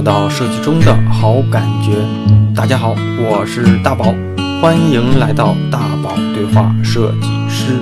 [0.00, 1.92] 找到设计中的好感觉。
[2.56, 4.14] 大家好，我是大宝，
[4.58, 7.78] 欢迎来到大宝对话设计师。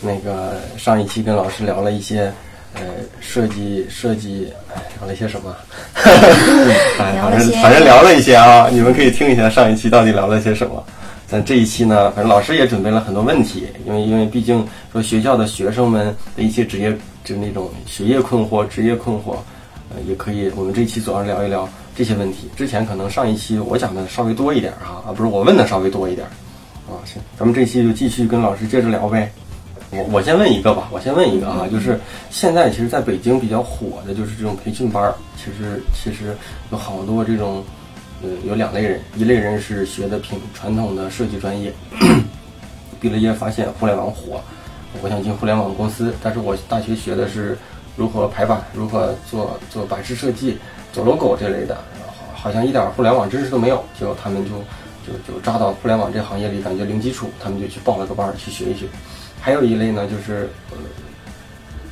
[0.00, 2.32] 那个上一期跟老师聊了一些，
[2.72, 2.80] 呃，
[3.20, 5.54] 设计设计，哎，聊了一些什么？
[5.92, 10.82] 哎，反正反正聊了一些啊，你们可以听一下上一期到底聊了些什么。
[11.28, 19.36] 但这一期呢，反正老师也准备了很多问题，因为因为毕竟说学校的学生们的一些职业，就那种学业困惑、职业困惑，
[19.90, 20.50] 呃，也可以。
[20.56, 22.48] 我们这期主要聊一聊这些问题。
[22.56, 26.26] 之前可能上一期我讲的稍微多一点哈，啊，不是我问的稍微多一点，
[26.88, 29.30] 啊，行，咱们这期就继续跟老师接着聊呗。
[29.92, 31.98] 我我先问一个吧，我先问一个啊，就是
[32.30, 36.36] 现在其实在北京比较火的就是这种培训班儿，其实其实
[36.70, 37.64] 有好多这种，
[38.22, 41.72] 呃，有两类人，一类人是学的品传统的设计专业，
[43.00, 44.40] 毕了业发现互联网火，
[45.02, 47.56] 我想进互联网公司，但是我大学学的是
[47.96, 50.58] 如何排版，如何做做版式设计，
[50.92, 51.78] 做 logo 这类的，
[52.34, 54.50] 好像一点互联网知识都没有，结果他们就
[55.06, 58.86] 就就扎到互联网这行业里，感觉零基础，他们就去报了个班去学一学。
[59.40, 60.76] 还有一类呢，就是呃，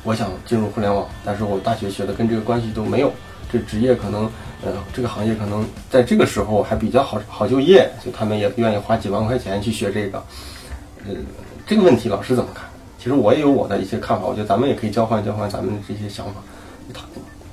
[0.03, 3.11] 我想进入互联网，但是我大学学的跟这个关系都没有，
[3.51, 4.29] 这职业可能
[4.63, 10.23] 呃这个行业可能在这个时候还比较好好就业，所以他们也愿意花几万块钱去学这个。
[11.07, 11.15] 呃，
[11.65, 12.68] 这个问题老师怎么看？
[12.99, 16.33] 其实我也有我的一些看法，我觉得咱们也可以交换交换咱们这些想法。
[16.93, 17.01] 他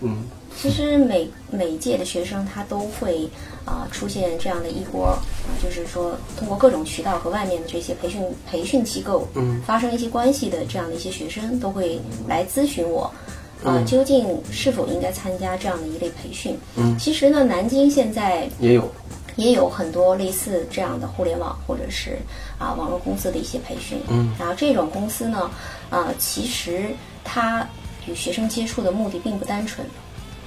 [0.01, 0.25] 嗯。
[0.59, 3.29] 其实每每一届的学生他都会
[3.67, 5.21] 啊出现这样的一波啊，
[5.63, 13.13] 就是说通过各种渠道和外面的这些培训培训机构嗯发生一些关系的这样的一些学生都会来咨询我
[13.63, 16.57] 啊，究竟是否应该参加这样的一类培训？
[16.77, 18.91] 嗯，其实呢，南京现在也有
[19.37, 22.19] 也有很多类似这样的互联网或者是
[22.59, 25.51] 啊网络公司的一些培训，嗯，然后这种公司呢
[25.91, 26.87] 啊，其实
[27.23, 27.67] 它
[28.07, 29.87] 与学生接触的目的并不单纯。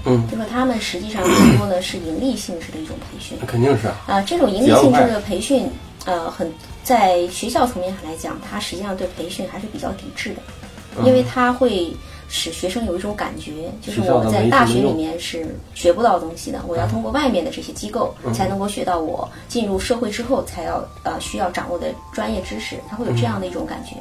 [0.06, 5.69] 嗯，就说他们实际上更多的是盈利性质的一种培训，肯定是啊，这种盈利性质的培训，
[6.06, 6.50] 呃，很
[6.84, 11.94] 在学校层面上来讲，它实际上对培训还是比较抵制的，因为它会
[12.29, 23.95] 使学生有一种感觉，就是我在大学里面是学不到东西的，我要通过外面的这些机构才能够学到我进入社会之后才要呃需要掌握的专业知识，他会有这样的一种感觉。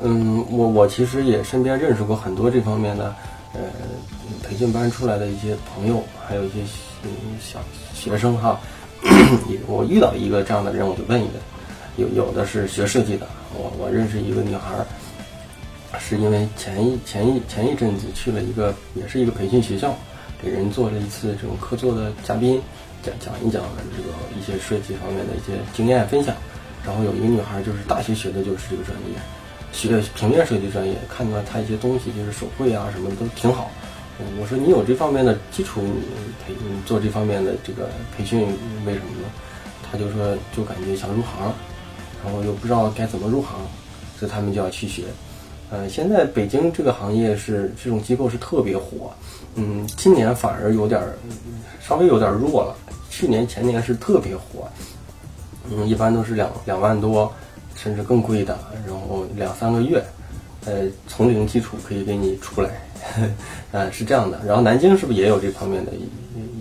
[0.00, 3.14] 嗯，我我其实也身边认识过很多这方面的。
[3.54, 3.60] 呃，
[4.46, 6.56] 培训班出来的一些朋友，还有一些
[7.02, 7.08] 嗯
[7.40, 7.58] 小
[7.94, 8.60] 学生哈，
[9.66, 11.32] 我遇到一个这样的人，我就问一问，
[11.96, 14.74] 有有的是学设计的，我我认识一个女孩，
[15.96, 19.94] 是因为前一前一前一阵子去了一个也是一个培训学校，
[20.42, 22.60] 给人做了一次这种客座的嘉宾，
[23.02, 23.62] 讲讲一讲
[23.96, 26.34] 这个一些设计方面的一些经验分享，
[26.84, 29.18] 然后有一个女孩就是大学学的就是这个专业。
[29.70, 33.70] 学平面设计专业，看到她一些东西就是手绘啊什么都挺好。
[34.40, 35.80] 我说你有这方面的基础
[36.44, 36.52] 培
[36.84, 38.40] 做这方面的这个培训，
[38.84, 39.28] 为什么呢？
[39.90, 41.52] 他就说就感觉想入行，
[42.24, 43.58] 然后又不知道该怎么入行，
[44.18, 45.04] 所以他们就要去学。
[45.70, 49.12] 呃，现在北京这个行业是这种机构是特别火，
[49.56, 51.00] 嗯，今年反而有点
[51.80, 52.76] 稍微有点弱了。
[53.10, 54.68] 去年前年是特别火，
[55.70, 57.32] 嗯，一般都是两两万多。
[57.80, 60.02] 甚至更贵的，然后两三个月，
[60.64, 62.70] 呃，从零基础可以给你出来，
[63.70, 64.40] 呃，是这样的。
[64.44, 65.92] 然后南京是不是也有这方面的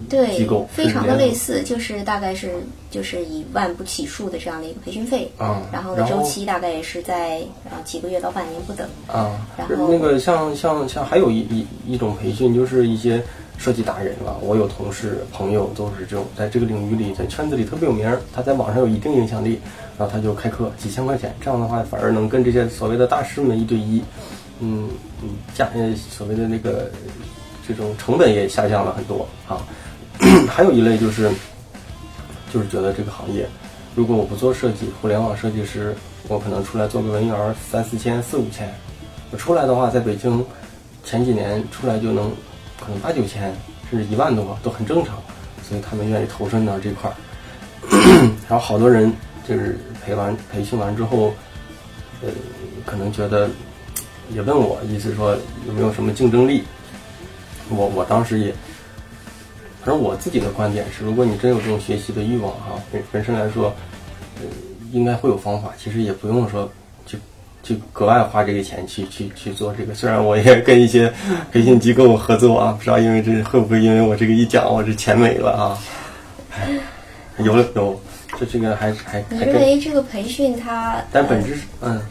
[0.08, 0.68] 机构？
[0.72, 2.56] 非常的类似，就是大概是
[2.90, 9.40] 就是以万不起数的这样的一个培训费啊，然后的，周期大概也是在啊几个月到半年不等啊。
[9.58, 13.24] 然后那个像像像还有一一一种培训，就是一些。
[13.60, 19.60] 设计达人了，我有同事朋友都是这种，在这个领域里，在圈子里特别有名儿，他在网上有一定影响力，
[19.98, 24.00] 然后他就开课几千块钱，这样的话反而能跟这些所谓的大师们一对一，
[24.60, 24.88] 嗯
[25.24, 26.92] 嗯，价呃所谓的那个
[27.68, 29.66] 这种成本也下降了很多啊。
[30.48, 31.32] 还有一类就是，
[32.54, 33.48] 就是觉得这个行业，
[33.96, 35.96] 如果我不做设计，互联网设计师，
[36.28, 38.74] 我可能出来做个文员三四千四五千，
[39.32, 40.46] 我出来的话，在北京
[41.04, 42.32] 前几年出来就能。
[42.80, 43.52] 可能八九千
[43.90, 45.16] 甚至一万多都很正常，
[45.68, 47.16] 所以他们愿意投身到这块儿。
[48.48, 49.12] 然后好多人
[49.50, 51.34] 就是培完培训完之后，
[52.22, 52.30] 呃，
[52.86, 53.50] 可能觉得
[54.32, 55.36] 也问我，意思说
[55.66, 56.64] 有没有什么竞争力。
[57.70, 58.54] 我我当时也，
[59.88, 63.74] 反正我自己的观点是，如果你真有这种学习的欲望哈，本本身来说，
[64.36, 64.44] 呃，
[64.92, 65.70] 应该会有方法。
[65.82, 66.70] 其实也不用说。
[67.06, 67.18] 去
[67.64, 71.10] 去格外花这个钱去去去做这个，虽然我也跟一些
[71.54, 75.80] 培训机构合作啊，不知道因为这会不会因为我这个一讲，我这钱没了啊？
[77.40, 77.98] 有了有，
[78.38, 79.24] 这这个还还。
[79.30, 81.02] 你认为这个培训它？
[81.14, 82.02] 但本质是嗯，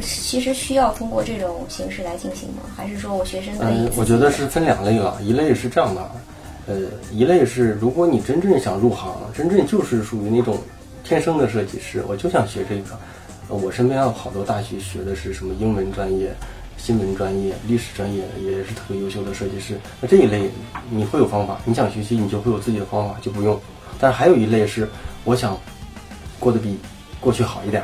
[0.00, 2.62] 其实需要通过这种形式来进行吗？
[2.76, 3.90] 还是说我学生可以？
[3.96, 6.10] 我觉得是分两类了，一类是这样的，
[6.66, 6.76] 呃，
[7.12, 10.58] 一类是如果你真正想入行，真正就是属于那种
[11.02, 12.98] 天生的设计师，我就想学这个。
[13.48, 16.34] 我身边有好多大学学的是什么英文专业、
[16.78, 19.78] 新闻专业、历史专业的，也是特别优秀的设计师。
[20.00, 20.50] 那这一类
[20.88, 23.60] 你会有方法，你想学习，你就会有自己的方法，就不用。
[24.00, 24.88] 但是还有一类是，
[25.24, 25.58] 我想
[26.40, 26.78] 过得比
[27.20, 27.82] 过去好一点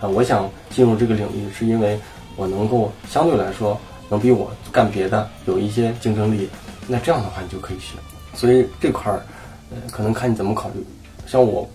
[0.00, 1.96] 啊，我想进入这个领域，是因为
[2.34, 6.48] 我能够相对来说能比我干别的有一些竞争力。
[6.88, 7.94] 那这样的话，你就可以学。
[8.34, 9.22] 所以这块儿，
[9.70, 10.84] 呃，可能看你怎么考虑。
[11.26, 11.68] 像我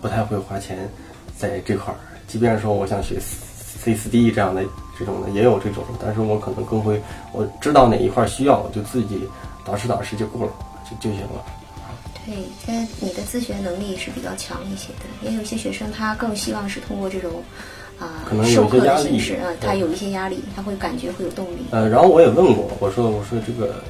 [0.00, 0.88] 不太会花钱
[1.36, 1.96] 在这块儿。
[2.26, 4.64] 即便说我想学 C 四 D 这样的
[4.98, 7.00] 这种的，也有这种，但是我可能更会，
[7.32, 9.20] 我知道哪一块需要，我就自己
[9.64, 10.52] 导师导师就够了，
[10.88, 11.44] 就就行了。
[12.24, 12.34] 对，
[12.64, 17.42] 现在你的自学能力是比较强一些的，也有一些学生他更希望是通过这种
[17.98, 21.66] 啊授课的形式，啊，他有一些压力，他会感觉会有动力。
[21.70, 23.84] 呃，然后我也问过，我说我说这个，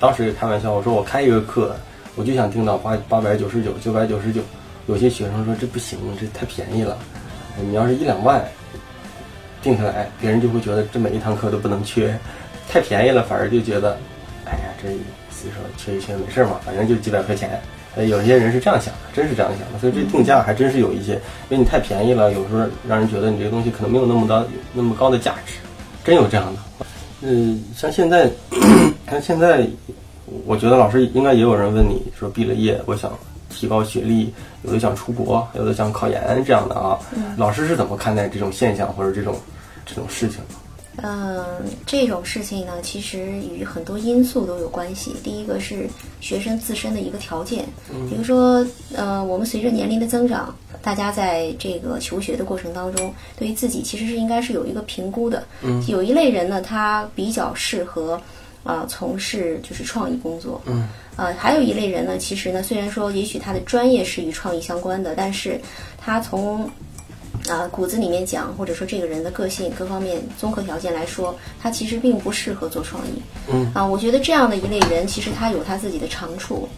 [0.00, 1.74] 当时也开玩笑，我说我开一个课，
[2.14, 4.40] 我就想定到八八百九十九，九百九十九，
[4.86, 6.96] 有些学生说这不行，这太便宜了。
[7.60, 8.44] 你要是一两万
[9.62, 12.16] 定下来，别人就会觉得这每一堂课都不能缺，
[12.68, 13.98] 太便宜了，反而就觉得，
[14.44, 14.88] 哎呀，这
[15.30, 17.60] 所以说缺一缺没事嘛，反正就几百块钱。
[17.96, 21.14] 呃，有些人是这样想的，真是这样想的，所以这定价还真是有一些，
[21.48, 25.54] 因为你太便宜了，有时候让人觉得你这个东西可能没有那么高那么高的价值，
[26.04, 26.86] 真有这样的。
[27.20, 28.30] 嗯，像现在，
[29.10, 29.66] 像现在，
[30.46, 33.12] 我觉得老师应该也有人问你说，毕了业，我想。
[33.50, 34.30] 提高学历，
[34.62, 36.98] 有的想出国，有的想考研这样的啊。
[37.34, 39.34] 老师是怎么看待这种现象或者这种
[39.86, 40.38] 这种事情？
[41.02, 41.44] 嗯，
[41.86, 45.14] 这种事情呢，其实与很多因素都有关系。
[45.22, 45.88] 第一个是
[46.20, 47.64] 学生自身的一个条件，
[48.08, 55.44] 比如说，呃，我们随着年龄的增长，大家在这个求学的过程当中，对于自己其实是应该是有一个评估的。
[55.62, 58.20] 嗯，有一类人呢，他比较适合
[58.64, 60.60] 啊从事就是创意工作。
[60.66, 60.88] 嗯。
[61.16, 65.60] 呃，还有一类人呢，其实呢，虽然说也许他的专业是与创意相关的，但是
[66.00, 66.70] 他从
[67.48, 73.22] 啊骨子里面讲，或者说这个人的个性各方面综合条件来说，他其实并不适合做创意。
[73.50, 76.68] 嗯啊，我觉得这样的一类人，其实他有他自己的长处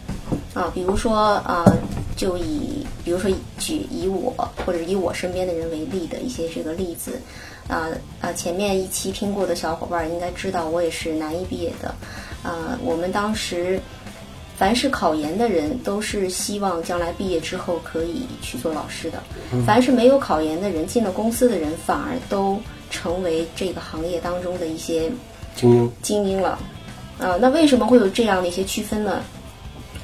[0.53, 1.65] 啊，比如说啊，
[2.15, 4.33] 就以比如说举以我
[4.65, 7.19] 或者以我身边的人为例的一些这个例子
[7.67, 7.89] 啊
[8.21, 11.93] 啊，前面一期听过的小伙伴应该知道，我也是南艺毕业的
[12.43, 13.79] 啊，我们当时。
[14.61, 19.23] 凡是考研的人，都是希望将来毕业之后可以去做老师的。
[19.65, 22.61] 凡是没有考研的人，进了公司的人，反而都
[22.91, 25.09] 成为这个行业当中的一些
[25.55, 26.59] 精英精英了。
[27.17, 29.23] 啊，那为什么会有这样的一些区分呢？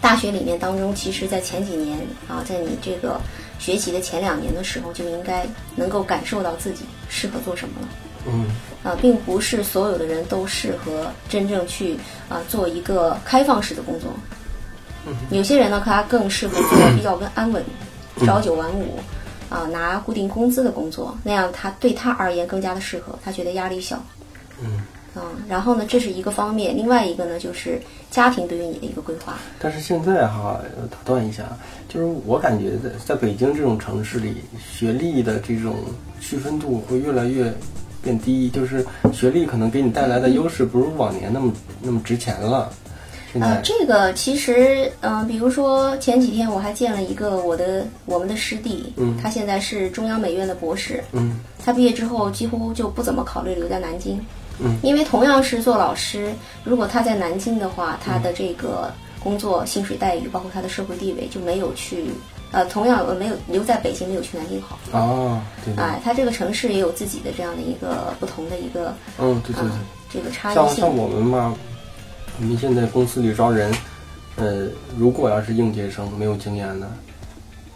[0.02, 1.96] 大学里面当中，其实在前几年
[2.28, 3.22] 啊，在你这个
[3.60, 5.46] 学习的前两年的时候，就应该
[5.76, 7.88] 能够感受到自己适合做什么了。
[8.26, 8.48] 嗯。
[8.84, 11.96] 啊，并不是所有的人都适合真正去
[12.28, 14.12] 啊做一个开放式的工作。
[15.32, 17.64] 有些人呢，他更适合做比较稳安稳、
[18.26, 19.00] 朝九晚五，
[19.50, 24.02] 啊，拿固定工资的工作，那样他对他而言更加的适合，他觉得压力小。
[24.62, 24.82] 嗯。
[25.20, 27.82] 嗯，然后呢，这是一个方面，另外一个呢，就是
[28.12, 29.34] 家庭对于你的一个规划。
[29.58, 30.62] 但是现在哈，
[30.92, 31.44] 打断一下，
[31.90, 35.76] 就是我感觉在在北京这种城市里，学历的这种
[36.20, 37.52] 区分度会越来越
[38.04, 41.52] 变低，就是学历可能给你带来的优势不如往年那么
[41.82, 42.72] 那么值钱了。
[43.42, 54.20] 呃，这个其实，嗯，比如说前几天我还见了一个我的我们的师弟，嗯，他现在是中央美院的博士，嗯，他毕业之后几乎就不怎么考虑留在南京，
[54.60, 58.92] 嗯，因为同样是做老师，如果他在南京的话，他的这个
[59.24, 62.06] 工作薪水待遇，包括他的社会地位就没有去，
[62.52, 64.78] 呃，同样没有留在北京，没有去南京好。
[64.92, 65.74] 哦，对。
[65.76, 69.72] 哎，他这个城市也有自己的这样的一个不同的一个，嗯，对对对，
[70.14, 70.66] 这个差异性。
[70.66, 71.56] 像像我们嘛。
[72.40, 73.74] 我们现在公司里招人，
[74.36, 76.88] 呃，如果要是应届生没有经验的，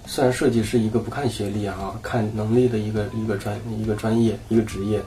[0.06, 5.02] 虽然设计是一个不看学历哈，看能力的一个一个专一个专业一个职业，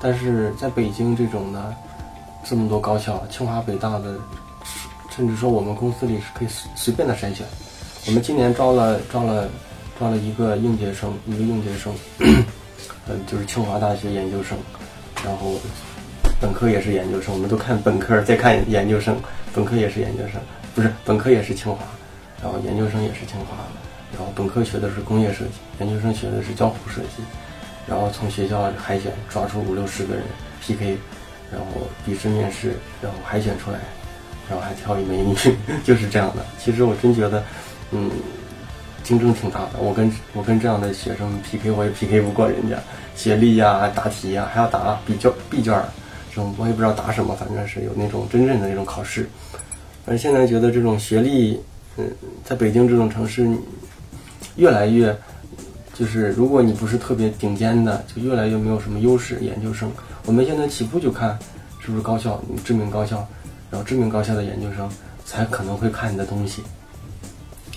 [0.00, 1.72] 但是在北京这种呢
[2.44, 4.16] 这么多高校，清华北大的，
[5.14, 7.46] 甚至说我们公司里是可以随随便的筛选。
[8.08, 9.48] 我们今年招了招了
[10.00, 11.94] 招了一个应届生，一个应届生，
[13.06, 14.58] 呃，就是清华大学研究生，
[15.24, 15.54] 然后。
[16.40, 19.16] 本科也是研究生，我们都看本科，再看研究生。
[19.54, 20.40] 本科也是研究生，
[20.74, 21.78] 不是本科也是清华，
[22.42, 23.56] 然后研究生也是清华。
[24.12, 27.22] 然后本科学的是工业设计，研究生学的是交互设计。
[27.86, 30.22] 然后从学校海选抓出五六十个人
[30.60, 30.96] PK，
[31.50, 31.66] 然后
[32.04, 33.78] 笔试面试，然后海选出来，
[34.48, 35.34] 然后还挑一美女，
[35.84, 36.44] 就是这样的。
[36.58, 37.42] 其实我真觉得，
[37.90, 38.10] 嗯，
[39.02, 39.80] 竞争挺大的。
[39.80, 42.76] 我跟我跟这样的学生 PK，我也 PK 不过人家。
[43.16, 45.74] 学历呀、答题呀，还要答笔卷、B 卷
[46.38, 49.28] 种我也不知道答什么，反正是有那种真正的那种考试。
[50.06, 51.60] 而现在觉得这种学历，
[51.96, 52.08] 嗯，
[52.44, 53.50] 在北京这种城市，
[54.56, 55.14] 越来越，
[55.92, 59.38] 就是如果你不是特别顶尖的，就越来越没有什么优势。
[59.40, 59.90] 研究生，
[60.24, 61.38] 我们现在起步就看
[61.80, 63.26] 是不是高校，知名高校，
[63.70, 64.88] 然后知名高校的研究生
[65.26, 66.62] 才可能会看你的东西。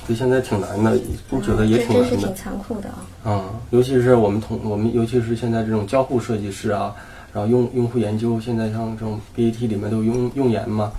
[0.06, 0.98] 所以现在挺难的，
[1.30, 2.18] 我觉得也挺难的。
[2.18, 3.06] 挺残酷的啊。
[3.26, 6.96] 嗯，尤其是我们同我们，尤其是现在这种交互设计师啊，
[7.34, 10.92] 然后用用户研究，现在像这种 BAT 里面都用用研嘛，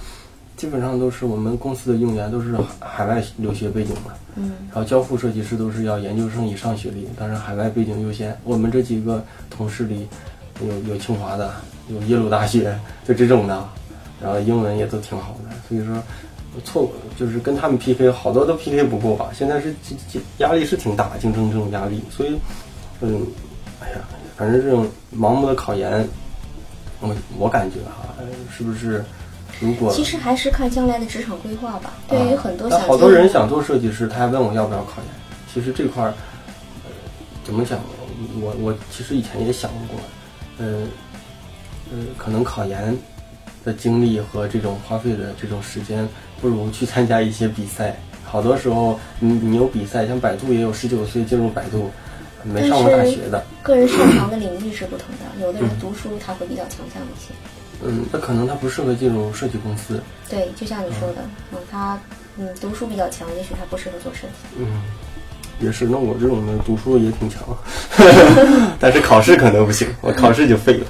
[0.57, 4.11] 基本上都是我们公司的用研都是海外留学背景的。
[4.37, 4.53] 嗯。
[4.69, 8.37] 然后交付设计师都是要研究生以上学历，当然海外背景优先。
[8.45, 10.07] 我们这几个同事里，
[10.61, 11.53] 有有清华的，
[11.89, 13.69] 有耶鲁大学，就这种的，
[14.23, 16.03] 然后英文也都挺好的，所以说。
[16.67, 19.31] 错，就是跟他们 PK，好多都 PK 不过吧。
[19.33, 19.75] 现在是
[20.37, 22.39] 压力是挺大，竞争这种压力，所以，
[23.01, 23.23] 嗯，
[23.81, 23.97] 哎呀，
[24.37, 24.87] 反正这种
[25.17, 26.07] 盲目的考研，
[27.03, 28.09] 我我感觉哈，
[28.57, 29.05] 是不是？
[29.61, 31.93] 如果其实还是看将来的职场规划吧。
[32.09, 35.07] 对于很多想好多人想做设计师，他还问我要不要考研。
[35.53, 36.15] 其实这块儿，
[36.85, 36.91] 呃，
[37.45, 37.79] 怎么讲？
[38.41, 40.01] 我我其实以前也想过，
[40.59, 40.89] 嗯
[41.93, 42.97] 嗯，可能考研
[43.65, 46.09] 的精力和这种花费的这种时间。
[46.41, 47.95] 不如去参加一些比赛。
[48.25, 51.89] 好多时候，你你有比赛，像百度也有十九岁进入百度，
[52.45, 53.45] 没上过大学的。
[53.63, 57.33] 个人擅长的领域是不同的，有的人读书他会比较强项一些。
[57.85, 60.01] 嗯，那可能他不适合进入设计公司。
[60.29, 61.99] 对，就像你说的，嗯，他
[62.39, 64.59] 嗯读书比较强，也许他不适合做设计。
[64.59, 64.83] 嗯，
[65.61, 65.85] 也是。
[65.87, 67.43] 那我这种的读书也挺强，
[68.79, 70.87] 但是考试可能不行，我考试就废了。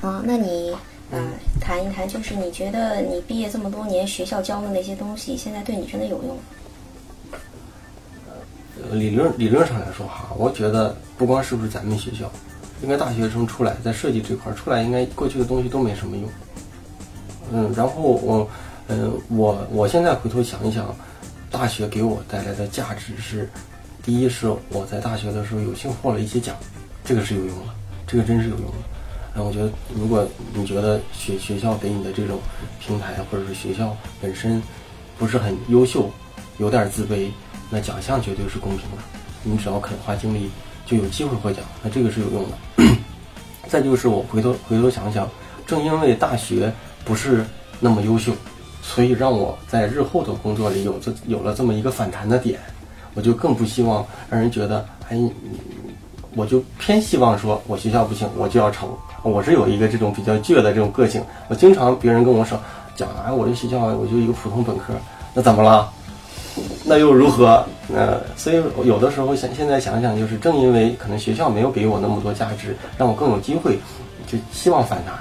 [0.00, 0.76] 啊，那你？
[1.10, 6.42] 嗯，谈一谈，就是你觉得你毕业这么多年，学校教的那些东西，现在对你真的有用吗？
[8.92, 12.30] 理论理论上来说哈，我觉得不光是不是咱们学校，
[12.82, 16.28] 应该大学生出来在设计这块出来，应该过去的东西都没什么用。
[17.52, 18.48] 嗯，然后我，
[18.88, 20.94] 嗯，我我现在回头想一想，
[21.50, 23.48] 大学给我带来的价值是，
[24.02, 26.54] 第一是我在大学的时候有幸获了一些奖，
[27.04, 27.72] 这个是有用的，
[28.06, 28.76] 这个真是有用的。
[29.34, 32.38] 那我觉得，如果你觉得学学校给你的这种
[32.80, 34.60] 平台，或者是学校本身
[35.18, 36.10] 不是很优秀，
[36.58, 37.28] 有点自卑，
[37.70, 38.98] 那奖项绝对是公平的。
[39.42, 40.50] 你只要肯花精力，
[40.86, 42.84] 就有机会获奖，那这个是有用的。
[43.68, 45.28] 再就是我回头回头想想，
[45.66, 46.72] 正因为大学
[47.04, 47.44] 不是
[47.80, 48.32] 那么优秀，
[48.82, 52.58] 所以让我在日后的工作里有这有了这么一个反弹的点，
[53.14, 55.18] 我就更不希望让人觉得，哎。
[56.34, 58.88] 我就偏希望说，我学校不行，我就要成。
[59.22, 61.20] 我是有一个这种比较倔的这种个性。
[61.48, 62.56] 我经常别人跟我说
[62.94, 64.92] 讲，哎，我这学校我就一个普通本科，
[65.34, 65.90] 那怎么了？
[66.88, 67.64] 那又如何？
[67.86, 73.78] 那所以有的时候想，现在想想，就是正因为可能学校没有给我那么多价值，让我更有机会，
[74.26, 75.14] 就希望反弹。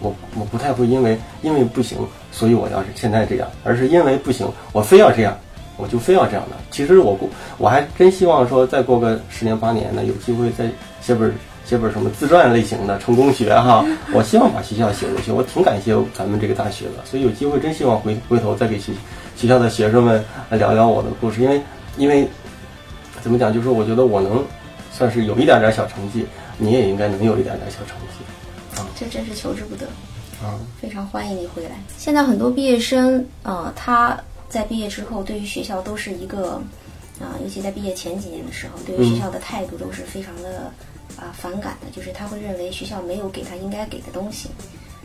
[0.00, 1.98] 我我不太会因为因为不行，
[2.32, 5.36] 所以我要是现在这样，而是因为不行，我非要这样。
[5.78, 6.56] 我就非要这样的。
[6.70, 7.26] 其实我过，
[7.56, 10.66] 我还真希望说，再过个十年八年的，有机会再
[11.00, 11.32] 写本
[11.64, 13.84] 写本什么自传类型的成功学哈。
[14.12, 15.32] 我希望把学校写过去。
[15.32, 18.92] 我挺感谢咱们这个大学的，所以有机会真希望回回头再给学
[19.42, 21.42] 学校的学生们来聊聊我的故事。
[21.42, 21.60] 因为
[21.96, 22.28] 因为
[23.20, 24.40] 怎么讲，就是我觉得我能
[24.92, 26.24] 算是有一点点小成绩，
[26.58, 28.86] 你也应该能有一点点小成绩啊。
[28.94, 29.84] 这真是求之不得
[30.40, 30.54] 啊！
[30.80, 31.70] 非常欢迎你回来。
[31.98, 34.16] 现在很多毕业生啊，他。
[34.48, 36.60] 在毕业之后，对于学校都是一个，
[37.18, 40.70] 啊，尤其在毕业前几年的时候，对于学校的态度都是非常的
[41.16, 44.50] 啊反感的，就是他会认为学校没有给他应该给的东西，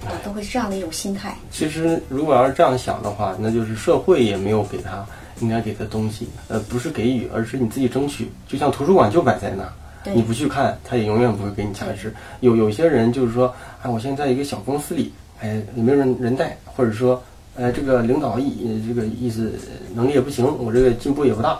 [0.08, 1.36] 啊，都会是这样的一种心态。
[1.52, 5.06] 其实，如果要是这样想的话，那就是社会也没有给他
[5.42, 8.32] 应该给的东西，呃，不是给予，而是你自己争取。
[8.48, 9.72] 就像图书馆就摆在那儿，
[10.14, 12.14] 你不去看，他也永远不会给你价值。
[12.40, 15.12] 有有些人就是说，哎，我现在在一个小公司里，
[15.42, 17.22] 哎，也没有人人带，或者说。
[17.60, 19.52] 呃，这个领导意这个意思
[19.96, 21.60] 能力也不行，我这个进步也不大，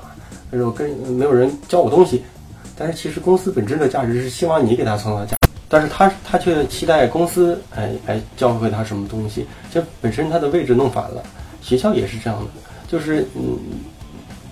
[0.52, 2.22] 但是我跟没有人教我东西。
[2.78, 5.37] 但是其实公司本质的价值是希望你给他创造价，
[5.70, 11.24] 但是他他却期待公司哎来教会他什么东西，这本身他的位置弄反了。
[11.62, 12.48] 学校也是这样的，
[12.88, 13.58] 就是嗯，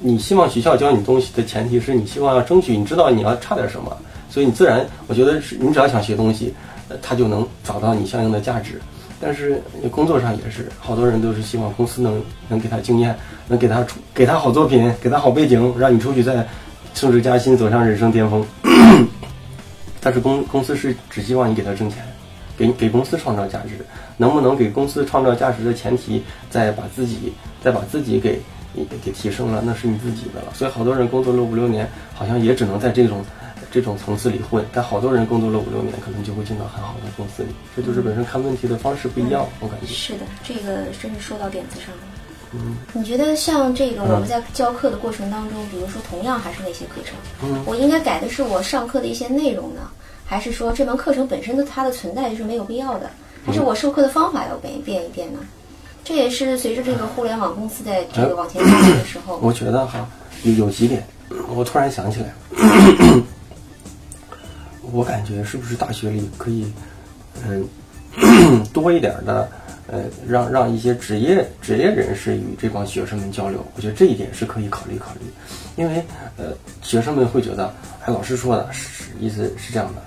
[0.01, 3.95] 你希望学校教你东西的前提是你希望要争取，你知道你要差点什么，
[4.29, 6.53] 所以你自然我觉得是你只要想学东西，
[7.01, 8.81] 他就能找到你相应的价值。
[9.17, 13.17] 但是工作上也是，好多人都是希望公司能能给他经验，
[13.47, 16.45] 能给他出给他好作品，给他好背景，让你出去再
[16.93, 18.45] 升职加薪，走上人生巅峰。
[20.05, 22.05] 但是公公司是只希望你给他挣钱，
[22.55, 23.83] 给给公司创造价值。
[24.17, 27.33] 能不能给公司创造价值的前提，再把自己
[27.63, 28.39] 再把自己给
[29.03, 30.53] 给提升了，那是你自己的了。
[30.53, 33.25] 所以好多人工作了五六年，好像也只能在这种
[33.71, 34.63] 这种层次里混。
[34.71, 37.49] 但好多人工作了五六年，可能就会进到很好的公司里。
[37.75, 39.87] 这就是本身看问题的方式不一样，我感觉。
[39.87, 42.01] 是的，这个真是说到点子上了。
[42.53, 49.81] 嗯，你觉得像这个我们在教课的过程当中，比如说同样还是那些课程，嗯，我应该改的是我上课的一些内容呢，
[50.25, 53.09] 还是说这门课程本身的它的存在就是没有必要的？
[53.45, 55.39] 还是我授课的方法要变变一变呢？
[56.03, 59.37] 这也是随着这个互联网公司在这个往前发展的时候。
[59.43, 60.07] 我觉得哈，
[60.43, 61.05] 有有几点，
[61.55, 63.23] 我突然想起来了，
[64.91, 66.71] 我感觉是不是大学里可以，
[67.43, 67.67] 嗯，
[68.73, 69.49] 多一点的。
[69.87, 75.19] 呃，让让一些职业职业人士与这帮学生们交流，我觉得这一点是可以考虑考虑，
[75.75, 76.03] 因为
[76.37, 76.45] 呃，
[76.81, 77.71] 学生们会觉得，
[78.03, 80.01] 哎，老师说的是意思是这样的，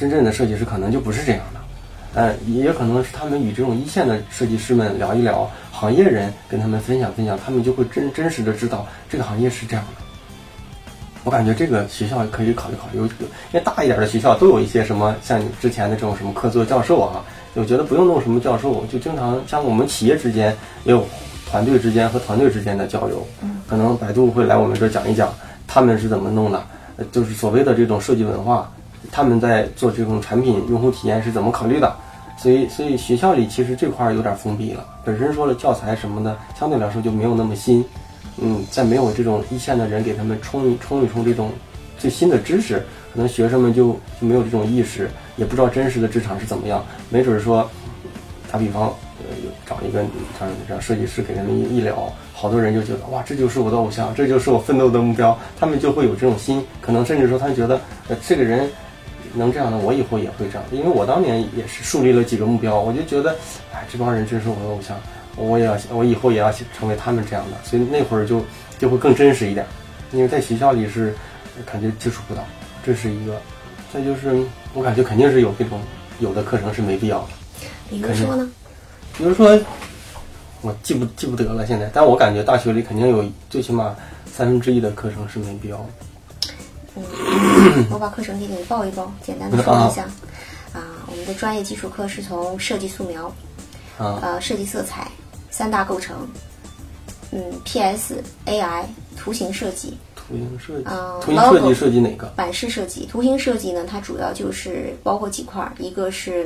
[0.00, 1.60] 真正的设计师可能就不是这样的，
[2.14, 10.02] 嗯，也可能是他们与这种一线的设计师们聊一聊，行业人跟他们分享分享，他们就会真真实的知道这个行业是这样的。
[11.22, 13.08] 我感觉这个学校可以考虑考虑，因
[13.52, 17.22] 为大一点的学校都有一些什么像你之前的这种什么客座教授啊。
[17.54, 21.06] 我觉得不用弄什么教授，就经常像我们企业之间也有
[21.50, 23.26] 团队之间和团队之间的交流。
[23.68, 25.34] 可能百度会来我们这儿讲一讲
[25.66, 26.64] 他们是怎么弄的，
[27.12, 28.72] 就是所谓的这种设计文化，
[29.10, 31.94] 他们在做这种产品用户体验是怎么考虑的。
[32.36, 37.84] 所以，所以学校里其实这块儿有点封闭了，本身说了教材什么的，相对来说就没有那么新。
[38.38, 41.50] 嗯，在没有这种一线的人给他们冲一冲一冲这种
[41.98, 42.82] 最新的知识。
[43.12, 43.88] 可能学生们就
[44.20, 46.82] 就没有这种意识，也不知道真实的职场是怎么样。
[47.10, 47.68] 没准说，
[48.50, 48.84] 打比方，
[49.18, 49.98] 呃，找一个
[50.38, 55.36] 让让设计师给他们一一聊，好多人就觉得哇，这就是我的偶像，这就是我奋斗的目标。
[55.58, 58.70] 他们就会有这种心，可能甚至说他觉得，呃，这个人
[59.34, 60.64] 能这样的，我以后也会这样。
[60.70, 63.36] 因为我当年也是树立了几个目标，我就觉得，
[63.72, 64.98] 哎，这帮人真是我的偶像，
[65.36, 67.56] 我也要，我以后也要成为他们这样的。
[67.62, 68.44] 所以那会儿就
[68.78, 69.66] 就会更真实一点，
[70.12, 71.14] 因为在学校里是
[71.64, 72.44] 感觉接触不到。
[72.84, 73.40] 这是一个，
[73.92, 74.42] 再就是
[74.74, 75.80] 我感觉肯定是有这种
[76.18, 77.28] 有的课程是没必要的。
[77.90, 78.50] 比如说呢？
[79.18, 79.58] 比如说，
[80.62, 85.86] 我记不记不得了现在，但我感觉大学里肯定有最起码三分之一的课程是没必要的。
[86.96, 87.02] 嗯，
[87.90, 90.04] 我把课程给你报一报，简单的说一下。
[90.72, 93.26] 啊，我们的专业基础课是从设计素描，
[93.98, 95.10] 啊，呃，设计色彩，
[95.50, 96.28] 三大构成，
[97.32, 98.84] 嗯，PS、AI、
[99.16, 99.98] 图形设计。
[100.14, 100.84] 图形设计，
[101.20, 102.28] 图形设计设计哪个？
[102.36, 103.84] 版式设计，图形设计呢？
[103.84, 106.44] 它主要就是包括几块儿，一个是，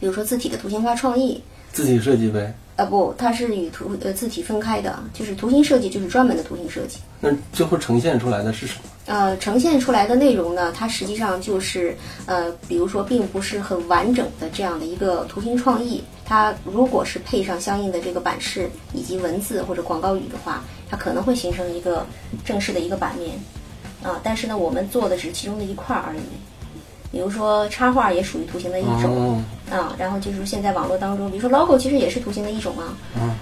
[0.00, 2.54] 比如说字体的图形化创意，字体设计呗。
[2.76, 6.98] 啊不，它是与图呃字体分开的，就是图形设计就是专门的图形设计。
[7.20, 8.80] 那最后呈现出来的是什么？
[9.06, 22.04] 呃，呈现出来的内容呢，它实际上就是呃，比如说并不是很完整的这样的一个图形创意，它如果是配上相应的这个版式以及文字或者广告语的话，它可能会形成一个
[22.44, 23.38] 正式的一个版面
[24.02, 24.18] 啊。
[24.22, 26.20] 但是呢，我们做的只是其中的一块而已。
[27.14, 32.90] 比如说插画也属于图形的一种啊，然后就是现在网络当中，比如说 logo 其实也是图形的一种啊，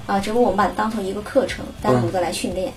[0.07, 2.71] 啊，只不过我们把它当成一个课程，单独的来训练，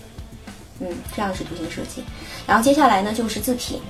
[0.80, 2.02] 嗯，这样是图形设计。
[2.48, 3.82] 然后接下来呢就是字体，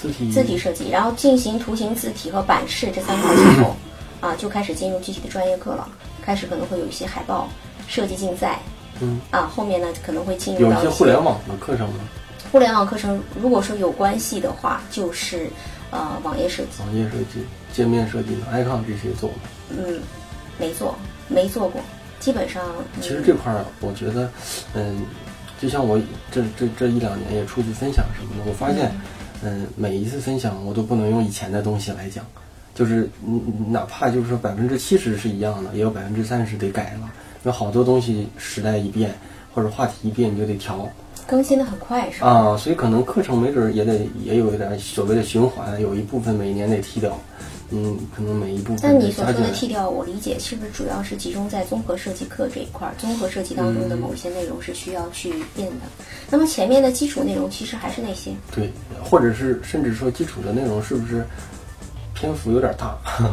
[0.00, 3.74] 字体字体设计，然后进行图形、字体和版式这三块之后，
[4.22, 5.88] 啊，就开始进入具体的专业课了，
[6.24, 7.48] 开始可能会有一些海报
[7.88, 8.60] 设计竞赛，
[9.00, 11.96] 嗯，啊，后面呢可能会进入到一些互联网的课程吗？
[12.52, 15.50] 互联网课程如果说有关系的话，就是。
[15.92, 19.36] 呃，网页设计、网页设计、界面设计的 icon 这些做吗？
[19.70, 20.00] 嗯，
[20.58, 20.96] 没做，
[21.28, 21.80] 没做过。
[22.18, 22.62] 基本上，
[23.00, 24.30] 其实这块儿，我觉得，
[24.74, 25.02] 嗯，
[25.60, 26.00] 就像我
[26.30, 28.90] 这这这一两年也出去分享什么的，我发现，
[29.42, 32.24] 嗯，每一次分享我都不能用以前的东西来讲，
[32.74, 37.10] 就是嗯，哪怕就是说百分之七十是一样的，也有百分之三十得改了，
[37.42, 39.14] 有好多东西时代一变
[39.54, 40.88] 或者话题一变，你就得调。
[41.26, 42.28] 更新的很快是吧？
[42.28, 47.16] 啊，所以可能课程没准也得也有一点所谓的循环，有一部分每年得剔掉，
[47.70, 48.78] 嗯，可能每一部分。
[48.82, 52.94] 但你所说的剔掉，我理解是不是主要是集中在综合设计课这一块儿？
[52.98, 55.86] 综合设计当中的某些内容是需要去变的。
[56.28, 58.30] 那么前面的基础内容其实还是那些。
[58.54, 58.70] 对，
[59.02, 61.24] 或者是甚至说基础的内容是不是
[62.14, 62.98] 篇幅有点大？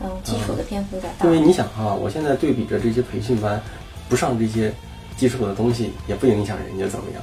[0.00, 1.24] 嗯，基础的篇幅有点大。
[1.24, 3.60] 因为你想哈，我现在对比着这些培训班，
[4.08, 4.72] 不上这些。
[5.18, 7.22] 基础的东西也不影响人家怎么样，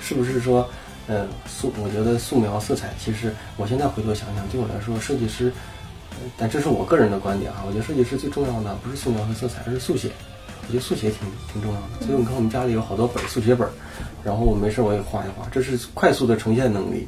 [0.00, 0.68] 是不是说，
[1.06, 5.52] 呃，素我觉得素描色彩，其实我现在回头想想，对我来说，设计师，
[6.38, 10.10] 但这是我个人的观点啊，我觉得设计师最重要的不是素描和色彩，而是速写。
[10.66, 11.18] 我觉得速写挺
[11.52, 13.68] 挺重要的，所以你看我们家里有好多本速写本，
[14.24, 17.06] 然后我没事我也画一画，这是快速的呈现能力。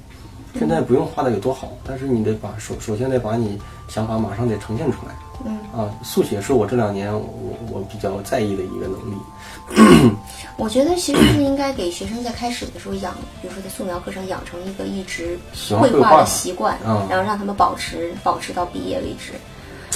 [0.58, 5.14] 现在不用画的有多好，但是你得把首首先得把你想法马上得呈现出来。
[5.44, 10.10] 嗯啊，速写是我这两年我我比较在意的一个能力。
[10.56, 15.38] 我觉得其实是应该给学生在开始的时候养，比如说在素描课上养成一个一直
[15.78, 19.34] 绘画的习惯，然后让他们保持保持到毕业为止，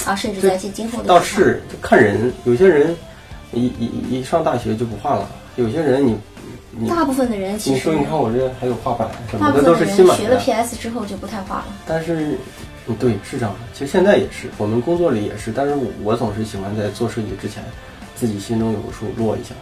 [0.07, 1.05] 啊，甚至在今今后的。
[1.05, 2.95] 倒是看人，有些人
[3.51, 6.15] 一一一上大学就不画了，有些人你。
[6.87, 10.21] 大部分的人其实，你说你看我这还有画板什么的都是新买的。
[10.21, 11.65] 学了 PS 之后就不太画了。
[11.85, 12.37] 但是，
[12.87, 13.59] 嗯，对，是这样的。
[13.73, 15.51] 其实现在也是，我们工作里也是。
[15.51, 17.63] 但是我我总是喜欢在做设计之前，
[18.15, 19.53] 自己心中有个数，落一下，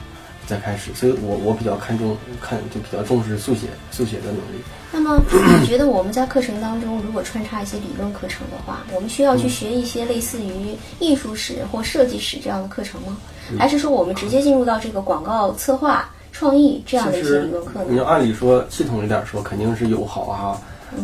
[0.45, 0.93] 再开始。
[0.93, 4.61] 所以我我比较看重看，就比较重视速写速写的能力。
[4.91, 5.19] 那么，
[5.59, 13.17] 你觉得我们在课程当中，如果穿插一些理论课程的话，我们需要去学一些类似于艺术史或设计史这样的课程吗？
[13.57, 16.07] 还是说我们直接进入到这个广告策划？
[16.39, 20.57] 创意这样的一些理论课，你要按理说系统一点说，肯定是友好啊。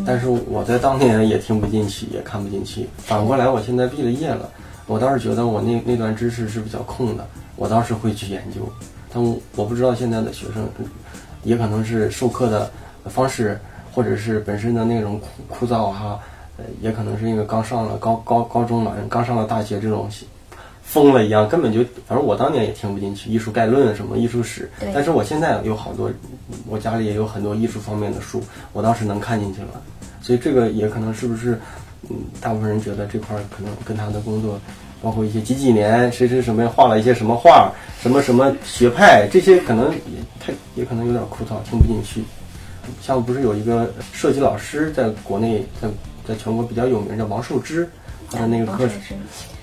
[0.05, 2.87] 但是我在当年也听不进去，也看不进去。
[2.99, 4.49] 反过来，我现在毕了业了，
[4.87, 8.61] 我倒是觉得我那那段知识是比较空的，我倒是会去研究。
[9.13, 9.21] 但
[9.57, 10.65] 我不知道现在的学生，
[11.43, 12.71] 也可能是授课的
[13.03, 13.59] 方式，
[13.93, 16.17] 或者是本身的内容枯枯燥哈，
[16.55, 20.09] 呃，也可能是因为刚上了高高高中嘛，刚上了大学这种。
[20.85, 26.09] 疯了一样，根本就反正我当年也听不进去艺术概论什么艺术史，但是我现在有好多，
[26.69, 29.81] 我家里也有很多艺术方面的书，我当时能看进去了。
[30.21, 31.59] 所以这个也可能是不是，
[32.09, 34.59] 嗯，大部分人觉得这块可能跟他的工作，
[35.01, 37.71] 包括一些几几年谁谁什么画了一些什么画，
[38.01, 42.23] 什么什么学派，这些可能也太也可能有点枯燥，听不进去。
[43.01, 45.89] 像不是有一个设计老师在国内在
[46.27, 47.89] 在全国比较有名，叫王寿之，
[48.31, 48.97] 他的那个课程。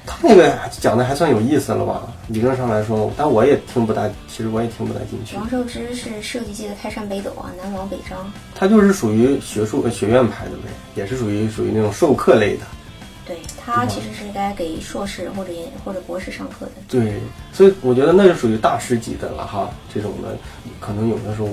[0.05, 2.03] 他那个讲的还算有意思了吧？
[2.29, 5.37] 理论上来说，但我也听不大，其实我也听不大进去。
[5.37, 8.31] 王寿之是设计界的开山北斗啊，南王北张。
[8.55, 12.67] 他就是属于学术学院派的呗，也是属于属于那种授课类的。
[13.25, 16.73] 对他其实是应该给硕士或者研或者博士上课的。
[16.89, 17.21] 对，
[17.53, 19.71] 所以我觉得那就属于大师级的了哈。
[19.95, 20.37] 这种的，
[20.81, 21.49] 可能有的时候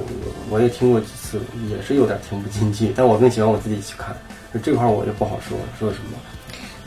[0.49, 2.91] 我也听过几次，也是有点听不进去。
[2.95, 4.17] 但我更喜欢我自己去看，
[4.63, 6.17] 这块我就不好说说什么。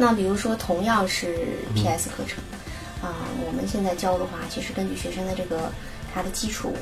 [0.02, 2.42] 那比如说，同样是 PS 课程，
[3.00, 3.14] 啊，
[3.46, 5.70] 我们现在教的话，其实根据学生的这个
[6.12, 6.74] 他的基础，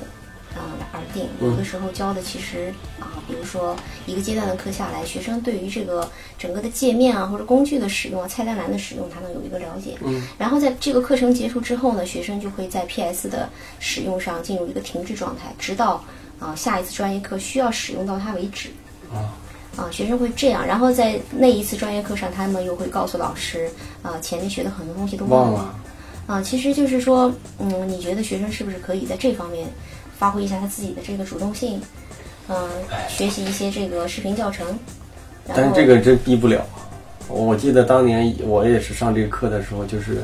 [0.54, 1.28] 啊而定。
[1.38, 9.98] 有的时候教的其实啊，比如说一个阶段的课下来，学生对于这个整个的界面啊或者工具的使用啊、菜单栏的使用，他能有一个了解。
[10.00, 10.26] 嗯。
[10.38, 16.02] 然后在这个课程结束之后呢，学生就会在 PS 的使用上进入一个停滞状态，直到
[16.38, 18.70] 啊下一次专业课需要使用到它为止。
[19.12, 19.36] 啊。
[19.76, 23.70] 啊，学生会这样，然后在那一次专业课上，他们又会告诉老师，
[24.02, 25.74] 啊，前面学的很多东西都忘了。
[26.26, 29.66] 啊，其实就是说，嗯，你觉得学生是不是可以在这方面
[30.18, 31.80] 发挥一下他自己的这个主动性？
[32.48, 32.68] 嗯，
[33.08, 34.66] 学习一些这个视频教程。
[35.46, 36.64] 但是这个真逼不了。
[37.28, 40.22] 我记得当年我也是上这个课的时候，就是，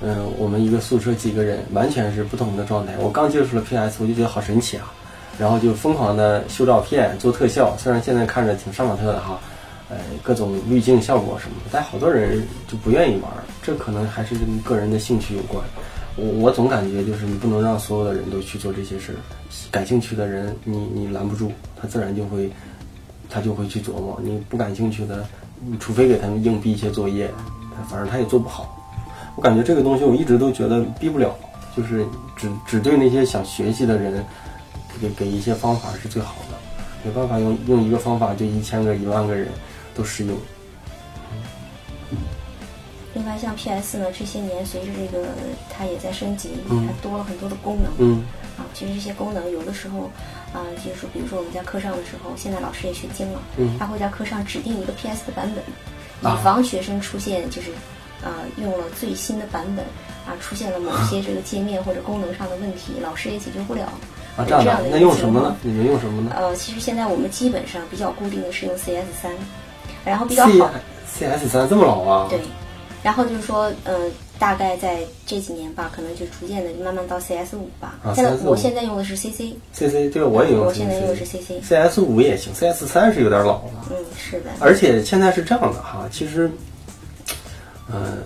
[0.00, 2.94] 嗯，我们一个宿舍几个人完全是不同的状态。
[2.98, 4.92] 我刚接触了 PS，我就觉得好神奇啊。
[5.40, 9.40] 然后就疯狂的修照片、做特效，虽然现在看着挺上马特的哈，
[9.88, 15.64] 呃，各种滤镜效果什么的，但好多人就不愿意玩，这可能还是跟个人的兴趣有关。
[16.16, 19.16] 我我总感觉就是你不能让所有的人都去做这些事儿，
[19.70, 21.50] 感兴趣的人你你拦不住，
[21.80, 22.50] 他自然就会
[23.30, 24.20] 他就会去琢磨。
[24.22, 25.24] 你不感兴趣的，
[25.64, 27.30] 你除非给他们硬逼一些作业，
[27.88, 28.76] 反正他也做不好。
[29.36, 31.34] 我感觉这个东西我一直都觉得逼不了，
[31.74, 32.04] 就是
[32.36, 34.22] 只只对那些想学习的人。
[35.00, 36.58] 给给一些方法是最好的，
[37.04, 39.48] 没办法用用一个方法对一千个一万个人
[39.94, 40.36] 都适用。
[43.12, 45.26] 另外，像 PS 呢，这些年随着这个
[45.68, 47.90] 它也在升级，它多了很多的功能。
[47.98, 48.24] 嗯。
[48.56, 50.10] 啊，其实这些功能有的时候，
[50.52, 57.70] 啊，就是说，比如说我们在课上的时候，现在老师也学精了，嗯，他会在课上指定一个 PS 的版本，以防学生出现就是，
[58.22, 59.84] 啊，用了最新的版本，
[60.26, 63.90] 啊，出现了某些这个界面或者功能上的问题，老师也解决不了。
[64.36, 65.56] 啊，这样的那用什么呢？
[65.62, 66.32] 你们用什么呢？
[66.36, 69.32] 呃，其实现在我们基本上比较固定的是用 CS 三，
[70.04, 70.70] 然后比较好。
[71.12, 72.26] CS 三这么老啊？
[72.30, 72.38] 对。
[73.02, 73.98] 然后就是说，呃，
[74.38, 77.98] 大概在这几年吧，可能就逐渐的慢慢到 CS 五吧。
[78.04, 79.54] 啊，现在我现在用的是 CC。
[79.72, 80.66] CC 对我也用。
[80.66, 81.62] 我现在用的是 CC。
[81.62, 83.86] CS 五也行，CS 三是有点老了。
[83.90, 84.50] 嗯，是的。
[84.60, 86.50] 而且现在是这样的哈，其实，
[87.90, 88.18] 呃，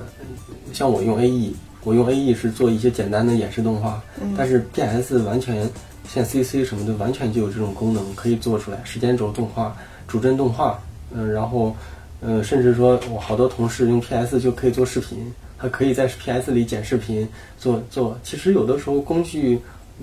[0.72, 1.52] 像我用 AE，
[1.84, 4.02] 我用 AE 是做一些简单的演示动画，
[4.36, 5.68] 但是 PS 完全。
[6.08, 10.78] 像 CC 什么的，完全就有这种功能，可以做出来时间轴动画、主帧动画，
[11.12, 11.74] 嗯，然后，
[12.20, 18.18] 呃，甚至说我好多同事用 PS 就可以做视频，还可以在 PS 里剪视频做做。
[18.22, 19.60] 其实有的时候工具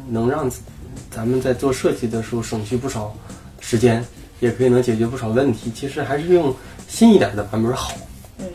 [0.09, 0.49] 能让
[1.09, 3.15] 咱们在做设计的时候省去不少
[3.59, 4.03] 时间，
[4.39, 5.71] 也可以能解决不少问题。
[5.71, 6.53] 其实还是用
[6.87, 7.93] 新一点的版本好，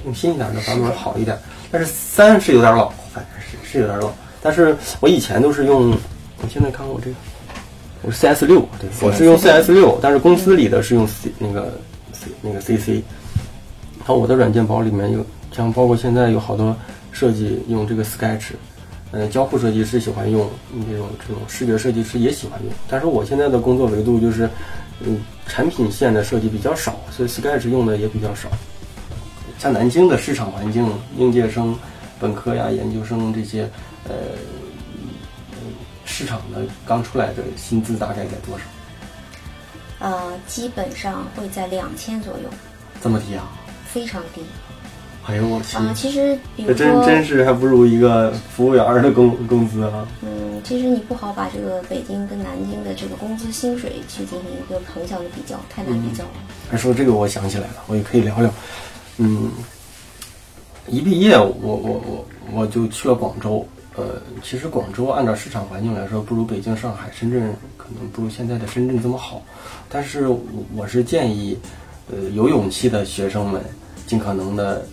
[0.05, 1.39] 用新一点的版本好一点。
[1.71, 4.13] 但是三是有点老，反正是是有点老。
[4.43, 7.17] 但是我以前都是用，我现在看我这个，
[8.03, 11.79] 我是 CS 六，对，我是用 CS 六，但是公司里的是用 C 那个
[12.13, 13.03] C 那个 CC。
[13.99, 16.77] 然后我的软件包里面有，像包括现在有好多
[17.11, 18.51] 设计用这个 Sketch，
[19.11, 22.73] 嗯，交互设计师喜欢用那种这种视觉设计师也喜欢用。
[22.89, 24.49] 但是我现在的工作维度就是，
[25.01, 28.49] 嗯，产品线的设计比较少，所以 Sketch 用的也比较少。
[29.59, 30.87] 像南京的市场环境，
[31.19, 31.75] 应届生、
[32.21, 33.69] 本科呀、研究生这些，
[34.07, 34.15] 呃，
[36.17, 38.65] 市场的刚出来的薪资大概在多少？
[39.99, 42.49] 呃，基本上会在两千左右。
[43.03, 43.47] 这么低啊？
[43.87, 44.41] 非常低。
[45.27, 45.77] 哎呦我去！
[45.77, 50.09] 啊，其实比如说，真真是还不如一个服务员的工工资啊。
[50.23, 56.31] 嗯，其实你不好把这个北京跟南京的这个工资薪水去进行一个横向的比较，太难比较了。
[56.71, 58.51] 还说这个，我想起来了，我也可以聊聊。
[59.19, 59.51] 嗯，
[60.89, 63.69] 一毕业，我我我我就去了广州。
[63.97, 69.43] 呃，其实广州按照市场环境来说，不如北京、上海、深圳，可能不如现在的深圳这么好。
[69.89, 70.39] 但是我
[70.77, 71.59] 我是建议，
[72.13, 73.63] 呃，有勇气的学生们，
[74.07, 74.85] 尽可能的，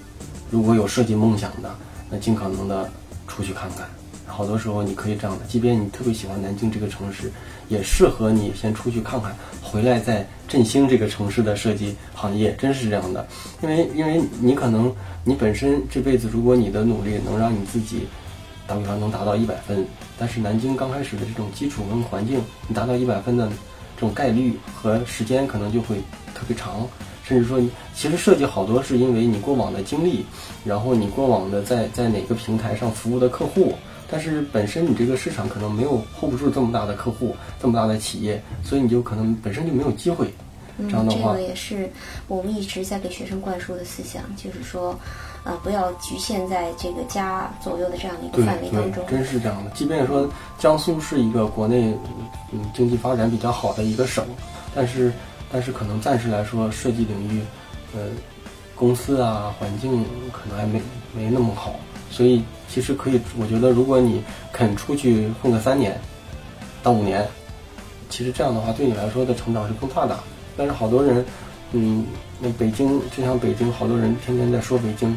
[0.50, 1.70] 如果有设计梦想的，
[2.10, 2.90] 那尽可能的
[3.28, 3.86] 出去看看。
[4.26, 7.30] 好多时候你可以这样的，即便你特别喜欢南京这个城市，
[7.68, 13.28] 也适合你先出去看看，回来再振兴这个城市的设计行业，真是这样的。
[13.62, 14.92] 因为，因为你可能
[15.26, 18.08] 你本身这辈子，如果你的努力能让你自己，
[18.68, 19.86] 打比方能达到一百分，
[20.18, 23.48] 但是南京刚开始的这种基础跟环境，你达到一百分的
[23.96, 25.98] 这种概率和时间可能就会
[26.34, 26.88] 特别长，
[27.24, 27.60] 甚至说，
[27.96, 30.26] 其实设计好多是因为你过往的经历，
[30.66, 33.74] 然后你过往的在在哪个平台上服务的客户。
[34.12, 40.32] 但是本身你这个市场可能没有 hold 不住这么大的客户，这么大的企业，所以你就可能本身就没有机会。
[40.78, 41.90] 嗯，这样的话，这个也是
[42.28, 45.00] 我们一直在给学生灌输的思想，就是说，
[45.44, 49.06] 呃，不要局限在这个家左右的这样的一个范围当中。
[49.08, 49.70] 真是这样的。
[49.72, 51.94] 即便说江苏是一个国内
[52.52, 54.26] 嗯经济发展比较好的一个省，
[54.74, 55.12] 但是
[55.52, 57.42] 但是可能暂时来说，设计领域，
[57.94, 58.08] 呃，
[58.74, 60.82] 公司啊环境可能还没
[61.14, 61.76] 没那么好。
[62.10, 66.00] 所以其实可以，我觉得如果你肯出去混个三年
[66.82, 67.28] 到五年，
[68.10, 70.18] 其实这样的话对你来说的成长是更大的。
[70.56, 71.26] 但是好多人，
[71.74, 72.06] 嗯，
[72.40, 75.16] 那北京就像北京，好多人天天在说北京，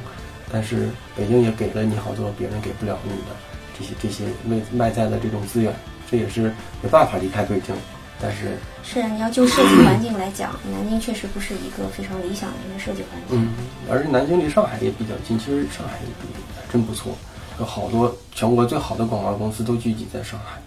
[0.51, 3.37] 但是北京也给了你好多别人给不了你的
[3.79, 5.75] 这些这些外外在的这种资源，
[6.11, 7.75] 这也是没办法离开北京。
[8.19, 13.39] 但是是啊，你要就设计环境来讲， 南京确实不是一个非常理想的一个设计环境。
[13.39, 13.53] 嗯，
[13.91, 17.13] 而且南京离上海也比较近，其实上海还真不错，
[17.61, 20.59] 有好多全国最好的广告公司都聚集在上海。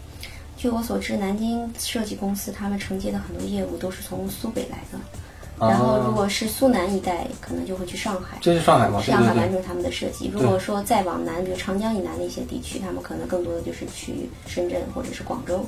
[0.56, 5.00] 据我所知，南京设计公司他们承接的很多业务都是从苏北来的。
[5.60, 8.38] 然后，如果是苏南一带，可能就会去上海。
[8.40, 9.02] 这是上海吗？
[9.02, 10.32] 上海完成他们的设计。
[10.34, 15.66] 如果说再往南，比如长江以南的一些地区，他们可能更多的就是去深圳或者是广州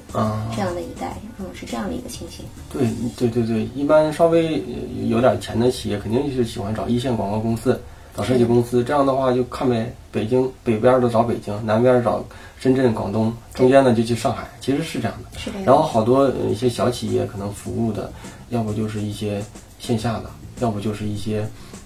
[0.55, 1.17] 这样的一带。
[1.39, 2.45] 嗯，是这样的一个情形。
[2.71, 4.63] 对对对对，一般稍微
[5.09, 7.77] 有点钱的企业，肯定是喜欢找一线广告公司、
[8.15, 8.81] 找设计公司。
[8.83, 12.23] 这样的话，就看呗，北京北边的找北京，南边找
[12.57, 14.47] 深圳、广东，中间呢就去上海。
[14.61, 15.37] 其实是这样的。
[15.37, 15.59] 是的。
[15.65, 18.09] 然后好多一些小企业可能服务的，
[18.51, 19.43] 要不就是一些。
[19.81, 21.45] 线下的，要不就是一些，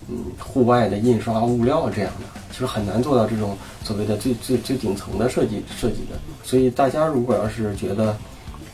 [0.10, 6.20] 嗯，户外的印刷物料这样的，其实很难做到这种所谓的最最最顶层的设计设计的。
[6.44, 8.16] 所以大家如果要是觉得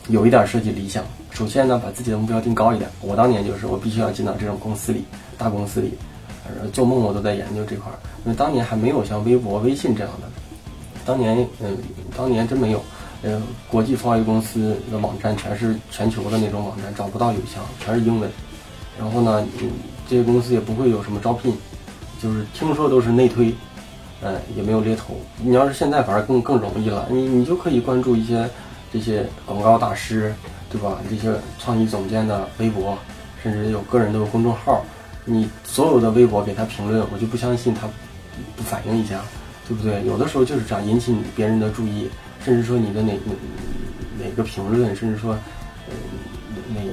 [0.08, 2.90] 有一点设计理想，首先呢，把自己的目标定高一点。
[3.00, 5.04] 我当年就是我必须要进到这种公司里，
[5.38, 5.94] 大公司里，
[6.72, 7.96] 做梦我都在研究这块儿。
[8.24, 10.28] 因为当年还没有像微博、微信这样的，
[11.06, 11.78] 当年嗯，
[12.16, 12.82] 当年真没有，
[13.22, 18.28] 呃，国际创业公司的网站全是全球的那种网站，找不到邮箱，全是英文。
[18.98, 19.44] 然后呢，
[20.08, 21.56] 这些公司也不会有什么招聘，
[22.22, 23.54] 就是听说都是内推，
[24.22, 25.16] 嗯，也没有猎头。
[25.42, 28.48] 你要是现在反而更更容易了，你你就可以关注一些
[28.92, 30.34] 这些广告大师，
[30.70, 30.98] 对吧？
[31.08, 32.96] 这些创意总监的微博，
[33.42, 34.84] 甚至有个人的公众号，
[35.24, 37.88] 你所有的微博给他评论，我就不相信他
[38.56, 39.20] 不反映一下，
[39.66, 40.04] 对不对？
[40.06, 42.08] 有的时候就是这样引起别人的注意，
[42.44, 43.32] 甚至说你的哪哪
[44.24, 45.36] 哪个评论，甚至说，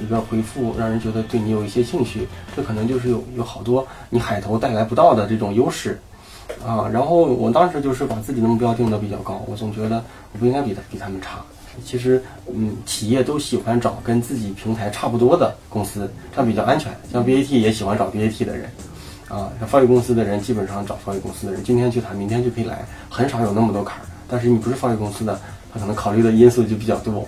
[0.02, 5.98] 一个回复让人觉得对你有一些兴趣，这可能就是有有好多你海投带来不到的这种优势，
[6.66, 11.40] 啊，然后我当时就是把自己的目标定得比较高，我总觉得我不应该比他比他们差。
[11.84, 16.92] 其实，嗯，企业都喜欢找跟自己平台差不多的公司，这样比较安全。
[17.12, 18.68] 像 BAT 也喜欢找 BAT 的人，
[19.28, 24.02] 啊，像创业公司的人基本上找创业公司的人，今天去谈，明天就可以来，很少有那么多坎儿。
[24.28, 25.40] 但是你不是创业公司的，
[25.72, 27.26] 他可能考虑的因素就比较多，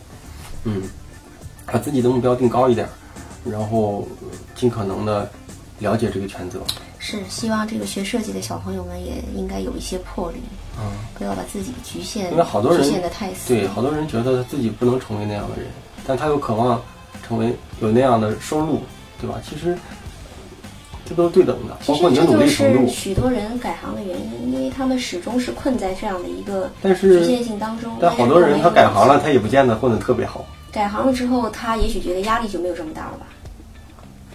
[0.64, 0.82] 嗯。
[1.66, 2.88] 把自己的目标定高一点，
[3.44, 4.06] 然后
[4.54, 5.30] 尽可能的
[5.78, 6.60] 了解这个全责。
[6.98, 10.38] 是希望这个学设计的小朋友们也应该有一些魄力，
[10.78, 10.84] 嗯，
[11.18, 13.52] 不要把自己局限，因为好多人局限的太死。
[13.52, 15.66] 对，好多人觉得自己不能成为那样的人，
[16.06, 16.80] 但他又渴望
[17.26, 18.80] 成为有那样的收入，
[19.20, 19.40] 对吧？
[19.44, 19.76] 其实
[21.04, 22.86] 这都是对等的，包括你的努力程度。
[22.88, 27.98] 许多人改行的原因，因为他们始终是困在这样的一个局限性当中。
[28.00, 30.46] 但好多人他改行了，他也不见得混得特别好。
[30.72, 33.26] 改行了之后，他也许觉得压力就没有这么大了吧。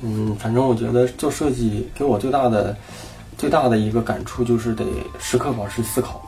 [0.02, 2.76] 嗯，反正我觉得做设计给我最大的、
[3.38, 4.86] 最大的一个感触就是得
[5.20, 6.22] 时刻保持思考，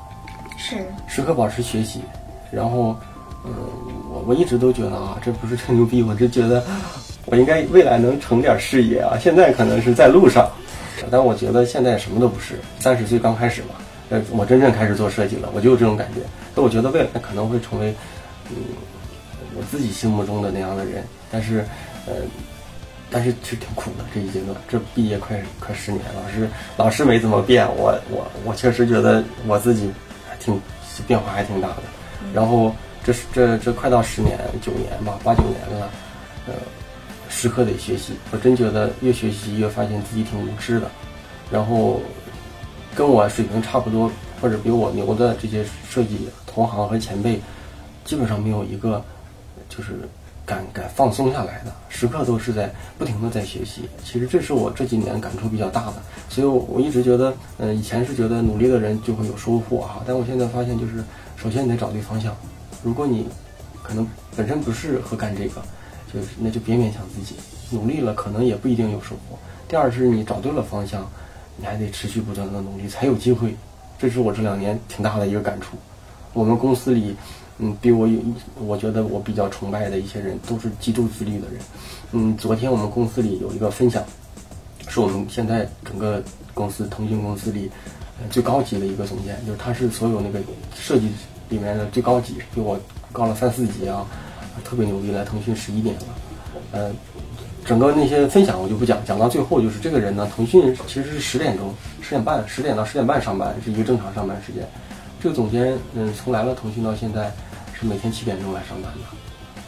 [0.58, 2.02] 是时刻保持学习。
[2.52, 2.96] 然后，
[3.46, 3.54] 嗯，
[4.10, 6.64] 我我一直都觉得啊，这不是吹牛逼，我就觉得
[7.26, 9.16] 我应该未来能成点事业啊。
[9.22, 10.50] 现在可能是在路上，
[11.12, 12.60] 但我觉得现在什么都不是。
[12.80, 13.76] 三十岁刚开始嘛，
[14.10, 16.22] 呃，我真正开始做设计了，我就有这种感觉。
[16.56, 17.94] 但我觉得未来可能会成为，
[18.50, 18.56] 嗯，
[19.56, 21.04] 我自己心目中的那样的人。
[21.32, 21.66] 但是，
[22.06, 22.14] 呃。
[23.12, 29.90] 但是其实挺苦的这一阶段，这毕业快快十年，老师老师没怎么变，我我我确实觉得我自己
[30.30, 30.62] 还挺
[31.08, 31.82] 变化还挺大的。
[32.36, 32.72] 然后
[33.04, 35.90] 这是这这快到十年九年吧，八九年了，
[36.46, 36.54] 呃，
[37.30, 38.14] 时刻得学习。
[38.30, 40.88] 我真觉得越学习越发现自己挺无知的。
[41.50, 42.00] 然后
[42.94, 47.42] 跟我水平差不多或者比我牛的这些设计同行和前辈，
[48.06, 49.04] 基本上没有一个
[49.70, 50.10] 就是。
[50.46, 61.04] 敢敢放松下来的时刻都是在不停的在学习，其实这是我这几年感触比较大的，所以我一直觉得，嗯，以前是觉得努力的人就会有收获哈，但我现在发现就是，
[61.38, 62.36] 首先你得找对方向，
[62.82, 63.28] 如果你
[63.84, 65.62] 可能本身不适合干这个，
[66.12, 67.36] 就是那就别勉强自己，
[67.70, 69.38] 努力了可能也不一定有收获。
[69.68, 71.08] 第二是你找对了方向，
[71.58, 73.56] 你还得持续不断的努力才有机会，
[74.00, 75.78] 这是我这两年挺大的一个感触。
[76.34, 77.16] 我们公司里。
[77.60, 78.20] 嗯，比我有，
[78.66, 81.60] 我觉得我比较崇拜的一些人都是极度自律的人。
[82.14, 84.02] 嗯，昨天我们公司里有一个分享，
[84.88, 87.70] 是我们现在整个公司腾讯公司里
[88.32, 90.40] 最高级的一个总监，就是他是所有那个
[90.74, 91.10] 设计
[91.50, 92.80] 里面的最高级，比我
[93.12, 94.08] 高了三四级啊，
[94.64, 95.12] 特别牛逼。
[95.12, 96.02] 来腾讯十一年了，
[96.72, 96.92] 呃，
[97.66, 104.66] 整个那些分享我就不讲，讲到最后就是这个人呢，腾讯其实是十点钟、十点半、十点到十点半上班是一个正常上班时间。
[105.22, 107.30] 这个总监嗯，从来了腾讯到现在。
[107.80, 109.00] 是每天七点钟来上班的，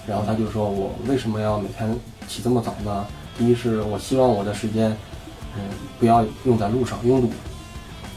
[0.05, 1.97] 然后他就说：“我为什么要每天
[2.27, 3.05] 起这么早呢？
[3.37, 4.95] 第一是我希望我的时间，
[5.55, 5.61] 嗯，
[5.97, 7.29] 不要用在路上拥堵；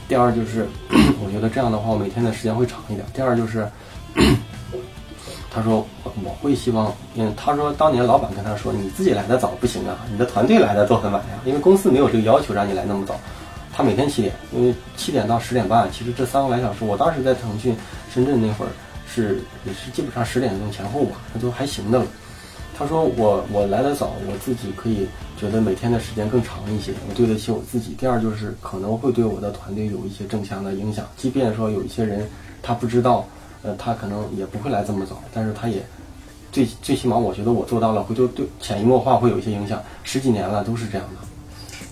[0.08, 0.66] 第二就是
[1.24, 3.68] 我觉得这样的话，我每天的时间会长一点；第二就是，
[5.48, 5.86] 他说
[6.24, 13.14] 我会希望，嗯，他说当年老板跟他说，你自己来的早不行啊，你的团队来的都很晚呀，因为公司没有这个要求让你来那么早。
[13.72, 17.76] 他每天七点，因为七点到十点半，其实这三个来小时，我当时在腾讯
[18.12, 18.68] 深圳那会儿。”
[19.14, 22.06] 是也是基本上十点钟前后吧，那都还行的了。
[22.76, 25.06] 他说我我来的早，我自己可以
[25.38, 27.94] 觉得每天的时间更长一些，我对得起我自己。
[27.96, 32.28] 第二就是可能会对我的团队有一些正向的影响，即便说有一些人
[32.60, 33.24] 他不知道，
[33.62, 35.80] 呃，他可能也不会来这么早，但是他也
[36.50, 39.80] 最最起码我觉得我做到了，会就对潜移默化会有一些影响。
[40.02, 41.28] 十几年了都是这样的。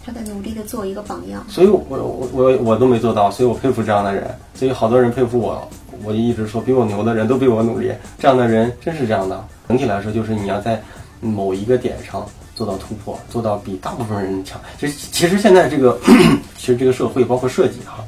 [0.04, 1.46] 他在努力的做一个榜样。
[1.48, 4.28] 所以我我我我都没做到，所以我佩服这样的人。
[4.52, 5.68] 所以好多人佩服我。
[6.02, 9.44] 我就一直说，比我牛的人都比我努力，这样的人真是这样的。
[9.68, 10.80] 整体来说，就是你要在
[11.20, 14.60] 某一个点上做到突破，做到比大部分人强。
[14.78, 15.98] 其实，其实现在这个，
[16.58, 18.04] 其实这个社会包括设计哈，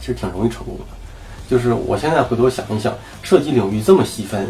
[0.00, 0.84] 其实挺容易成功的。
[1.48, 4.46] 就是我现在回头想一想，设计领域这么细分，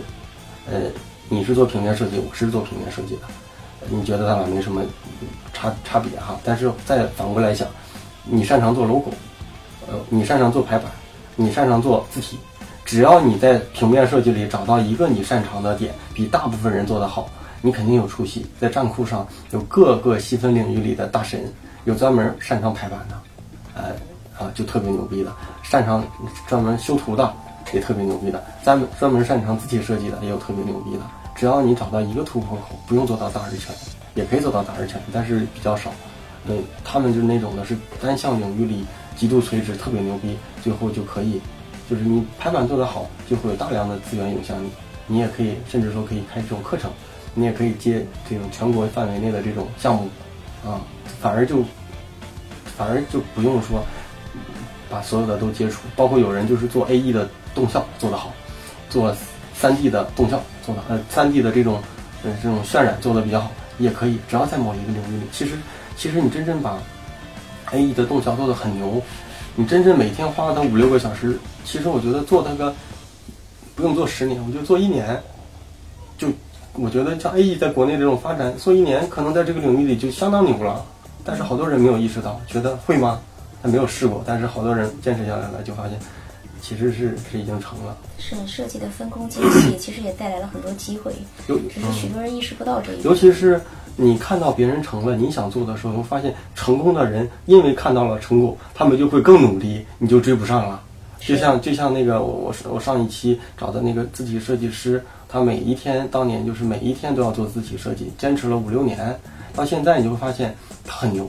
[0.71, 0.81] 呃，
[1.29, 3.23] 你是做平面设计，我是做平面设计的，
[3.89, 4.83] 你觉得咱俩没什么
[5.53, 6.39] 差差别哈？
[6.45, 7.67] 但是再反过来想，
[8.25, 9.11] 你擅长做 logo，
[9.89, 10.91] 呃，你擅长做排版，
[11.43, 12.39] 你擅长做字体。
[12.85, 17.29] 只要你在平面设计里找到一个你擅长的点，比大部分人做得好，
[17.61, 18.45] 你肯定有出息。
[18.61, 21.53] 在站库上有各个细分领域里的大神，
[21.85, 23.21] 有专门擅长排版的，
[23.75, 23.83] 呃
[24.39, 25.31] 啊就特别牛逼的；
[25.63, 26.05] 擅长
[26.47, 27.33] 专门修图的
[27.73, 31.03] 也特别牛逼的；专门专门擅长字体设计的也有特别牛逼的。
[31.35, 33.75] 只要你找到一个突破口，不用做到大而全，
[34.15, 35.91] 也可以做到大而全，但是比较少。
[36.47, 38.85] 嗯，他们就是那种的是单项领域里
[39.17, 41.41] 极度垂直，特别牛逼，最后就可以。
[41.91, 44.71] 就是你排版做得好，就会有大量的资源涌向你。
[45.07, 46.91] 你也可以，甚至说可以开这种课程，
[47.35, 50.09] 你也可以接这种全国范围内的这种项目，
[50.65, 50.81] 啊，
[51.21, 51.63] 反而就
[52.77, 53.85] 反而就不用说
[54.89, 55.81] 把所有的都接触。
[55.97, 58.33] 包括有人就是做 A E 的动效做得好，
[58.89, 59.15] 做
[59.55, 61.83] 三 D 的动效做的呃三 D 的这种
[62.25, 64.19] 呃这种渲染做的比较好，也可以。
[64.29, 65.57] 只要在某一个领域里，其实
[65.97, 66.79] 其实你真正把
[67.73, 69.03] A E 的动效做的很牛。
[69.55, 72.75] 你真正每天花它五六个小时，其实我觉得做它个
[73.75, 75.21] 不用做十年，我就做一年，
[76.17, 76.29] 就
[76.75, 80.85] 我觉得像 A E 在国内这种发展，做一年可能在这个领域里就相当牛了。
[81.25, 83.21] 但是好多人没有意识到，觉得会吗？
[83.63, 85.97] 他没有试过，但是好多人坚持下来了，就发现
[86.61, 87.97] 其实是是已经成了。
[88.19, 91.13] 是设计的分工精细，其实也带来了很多机会，
[91.47, 93.05] 只是许多人意识不到这一点。
[93.05, 93.61] 尤其是
[93.97, 100.81] 你看到别人成了，你想做的时候，会发现成功的人因为看到了成果，他们就会更努力，你就追不上了。
[101.21, 109.17] 就像就像那个我我我上一期找的那个字体设计师，他每一天当年就是每一天都要做字体设计，坚持了五六年，
[109.55, 111.29] 到现在你就会发现他很牛。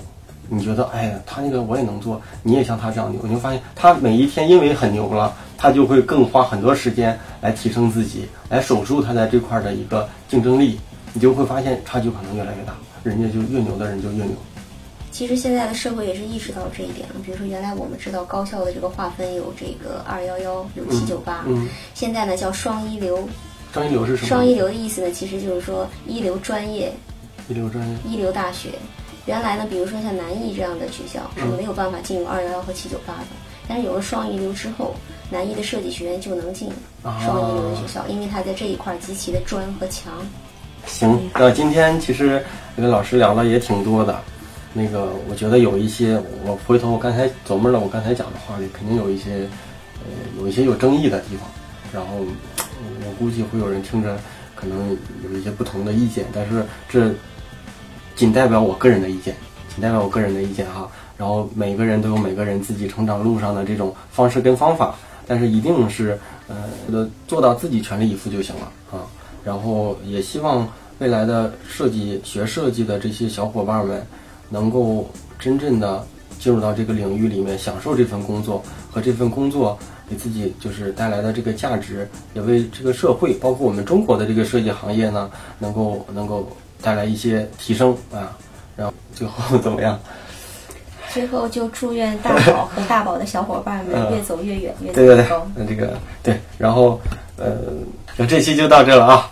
[0.49, 10.79] 你觉得，哎呀，他那个我也能做，你也像他这样牛，你会发现他每一天因为很牛了，他就会更花很多时间来提升自己，来守住他在这块的一个竞争力，
[11.13, 14.33] 你就会发现差距可能越来越大，人家就越牛的人就越牛。
[15.11, 23.29] 其实现在的社会也是意识到这一点了，比如说原来我们知道高校的这个划分有这个二幺幺，有七九八，嗯，现在呢叫双一流。
[23.71, 24.27] 双一流是什么？
[24.27, 26.91] 双一流的意思呢，其实就是说一流专业，
[27.47, 28.69] 一流专业，一流大学。
[29.27, 33.27] 原来呢，比如说像南艺这样的学校是没有办法进入二幺幺和七九八的，
[33.67, 34.95] 但是有了双一流之后，
[35.29, 36.69] 南艺的设计学院就能进
[37.03, 40.13] 双一流的学校，因为它在这一块极其的专和强。
[40.85, 42.43] 行，那今天其实
[42.75, 44.19] 跟老师聊了也挺多的，
[44.73, 49.47] 那个我觉得有一些，我回头我刚才琢磨了，我刚才讲的话里肯定有一些，
[49.99, 51.47] 呃，有一些有争议的地方，
[51.93, 54.17] 然后我估计会有人听着
[54.55, 57.13] 可能有一些不同的意见，但是这。
[58.15, 59.35] 仅代表我个人的意见，
[59.73, 60.87] 仅代表我个人的意见哈。
[61.17, 64.93] 然后每个人都有每个人自己成长路上的这种方式跟方法，
[65.25, 66.17] 但是一定是
[66.47, 69.01] 呃做到自己全力以赴就行了啊。
[69.43, 70.67] 然后也希望
[70.99, 74.05] 未来的设计学设计的这些小伙伴们，
[74.49, 76.05] 能够真正的
[76.39, 79.77] 进入到这个领域里面，享受这份工作和这份工作
[80.09, 85.29] 给自己就是带来的这个价值，也为这个社会，包括我们中国的这个设计行业呢，
[85.59, 86.47] 能够能够。
[86.83, 88.35] 带来一些提升啊，
[88.75, 89.97] 然后最后 怎么样？
[91.13, 95.47] 最后就祝愿大宝 和大宝的小伙伴们越走越远，越走越高。
[95.55, 96.99] 那这个对，然后
[97.37, 97.55] 呃，
[98.17, 99.31] 那这期就到这了啊，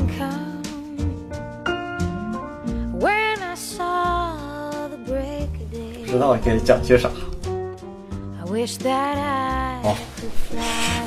[6.11, 7.09] 知道我给讲些啥？
[9.81, 9.95] 哦，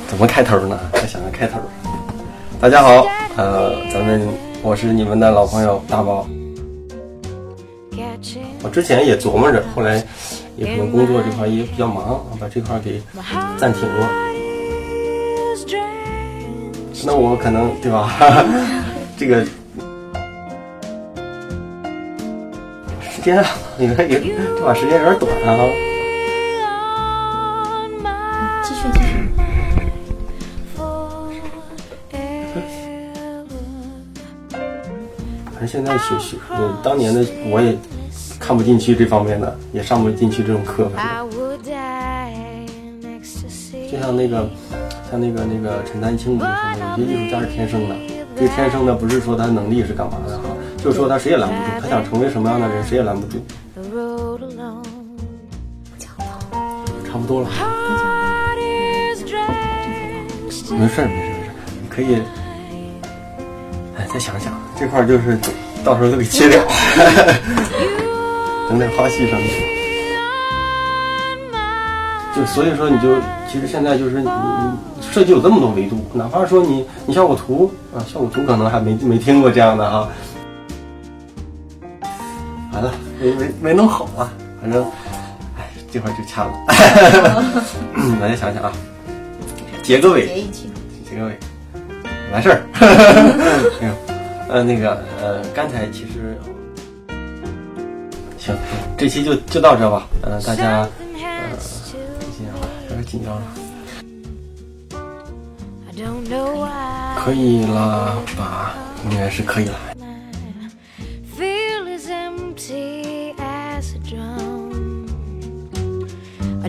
[0.09, 0.81] 怎么开头呢？
[0.95, 1.61] 再想个开头。
[2.59, 4.27] 大家好，呃，咱们
[4.63, 6.27] 我是你们的老朋友大宝。
[8.63, 10.03] 我之前也琢磨着，后来
[10.57, 13.03] 也可能工作这块也比较忙，把这块给
[13.59, 14.09] 暂停了。
[17.05, 18.11] 那我可能对吧？
[19.19, 19.47] 这个
[23.25, 23.47] 间啊，
[23.79, 25.65] 你看有这把时间有点短啊。
[28.63, 29.05] 继续继续。
[35.53, 36.37] 反正现在学学，
[36.83, 37.77] 当年的我也。
[38.37, 40.91] 看不进去这方面的，也上不进去这种课。
[43.91, 44.47] 就像那个，
[45.11, 46.53] 像那个那个陈丹青就说，
[46.99, 47.97] 有些艺术家是天生的。
[48.37, 50.45] 这个天生的不是说他能力是干嘛的哈，
[50.85, 51.61] 就是说他谁也拦不住。
[51.81, 53.43] 他想成为什么样的人，谁也拦不住。
[57.11, 57.49] 差不多了。
[57.49, 59.49] 没事儿，
[60.47, 61.09] 没事儿，没事儿，
[61.81, 62.17] 你可以，
[63.97, 65.39] 哎，再想想这块，就是
[65.83, 66.63] 到时候都给切掉。
[68.69, 69.41] 等等，花细声。
[72.37, 73.15] 就所以说，你就
[73.51, 74.29] 其实现在就是你
[75.01, 80.07] 设计有这么多维度，哪怕说你你效果图啊，效果图可能还没没听过这样的哈。
[82.75, 84.85] 完了，没没没弄好啊，反正，
[85.57, 86.53] 哎，这块儿就掐了。
[88.21, 88.73] 大家想想啊，
[89.83, 90.45] 结个尾，
[91.09, 91.39] 结个尾，
[92.33, 92.63] 完事儿。
[94.51, 96.37] 呃，那个呃，刚才其实。
[98.39, 98.55] 行，
[98.99, 100.07] 这期就就到这吧。
[100.23, 100.89] 呃，大家，呃，
[102.89, 103.43] 有点紧张了。
[107.25, 108.75] 可以了吧？
[109.09, 109.79] 应该是可以了。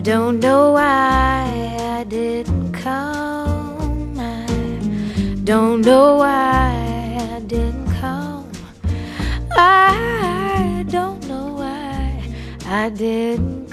[0.06, 4.16] don't know why I didn't come.
[4.16, 4.46] I
[5.42, 8.48] don't know why I didn't come.
[9.56, 12.22] I don't know why
[12.66, 13.65] I didn't.